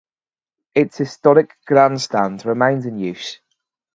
[0.73, 3.39] Its historic Grand Stand remains in use.